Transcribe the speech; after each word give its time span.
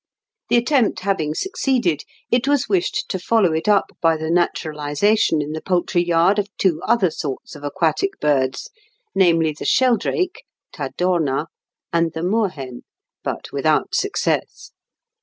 The 0.49 0.57
attempt 0.57 1.01
having 1.01 1.35
succeeded, 1.35 2.05
it 2.31 2.47
was 2.47 2.67
wished 2.67 3.05
to 3.09 3.19
follow 3.19 3.53
it 3.53 3.67
up 3.67 3.91
by 4.01 4.17
the 4.17 4.31
naturalisation 4.31 5.43
in 5.43 5.51
the 5.51 5.61
poultry 5.61 6.03
yard 6.03 6.39
of 6.39 6.47
two 6.57 6.81
other 6.87 7.11
sorts 7.11 7.53
of 7.55 7.63
aquatic 7.63 8.19
birds, 8.19 8.71
namely, 9.13 9.53
the 9.53 9.63
sheldrake 9.63 10.43
(tadorna) 10.73 11.49
and 11.93 12.13
the 12.13 12.23
moorhen, 12.23 12.81
but 13.23 13.51
without 13.51 13.93
success. 13.93 14.71